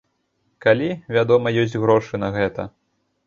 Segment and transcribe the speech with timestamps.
[0.65, 2.67] Калі, вядома, ёсць грошы на гэта.